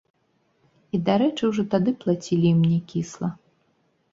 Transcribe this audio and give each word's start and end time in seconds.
І, 0.95 0.99
дарэчы, 1.09 1.43
ужо 1.51 1.65
тады 1.73 1.89
плацілі 2.05 2.47
ім 2.55 2.61
някісла. 2.71 3.29